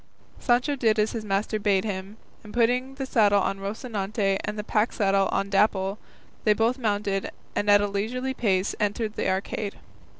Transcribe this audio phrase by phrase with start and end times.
[0.39, 4.63] Sancho did as his master bade him, and putting the saddle on Rocinante and the
[4.63, 5.99] pack saddle on Dapple,
[6.43, 9.75] they both mounted and at a leisurely pace entered the arcade.